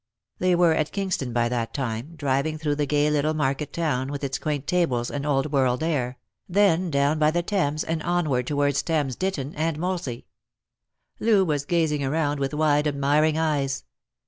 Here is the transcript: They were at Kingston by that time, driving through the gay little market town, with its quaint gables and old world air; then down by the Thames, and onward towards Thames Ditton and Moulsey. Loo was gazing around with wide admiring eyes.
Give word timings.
They 0.39 0.55
were 0.55 0.73
at 0.73 0.91
Kingston 0.91 1.31
by 1.31 1.47
that 1.49 1.75
time, 1.75 2.15
driving 2.15 2.57
through 2.57 2.73
the 2.73 2.87
gay 2.87 3.11
little 3.11 3.35
market 3.35 3.71
town, 3.71 4.11
with 4.11 4.23
its 4.23 4.39
quaint 4.39 4.65
gables 4.65 5.11
and 5.11 5.27
old 5.27 5.51
world 5.51 5.83
air; 5.83 6.17
then 6.49 6.89
down 6.89 7.19
by 7.19 7.29
the 7.29 7.43
Thames, 7.43 7.83
and 7.83 8.01
onward 8.01 8.47
towards 8.47 8.81
Thames 8.81 9.15
Ditton 9.15 9.53
and 9.53 9.77
Moulsey. 9.77 10.25
Loo 11.19 11.45
was 11.45 11.65
gazing 11.65 12.03
around 12.03 12.39
with 12.39 12.51
wide 12.55 12.87
admiring 12.87 13.37
eyes. 13.37 13.83